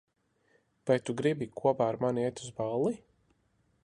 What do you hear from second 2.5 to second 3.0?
balli?